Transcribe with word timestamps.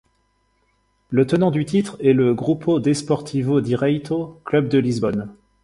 Le 1.11 1.27
tenant 1.27 1.51
du 1.51 1.63
titre 1.63 1.95
est 1.99 2.13
le 2.13 2.33
Grupo 2.33 2.79
Desportivo 2.79 3.61
Direito, 3.61 4.41
club 4.45 4.67
de 4.67 4.79
Lisbonne. 4.79 5.31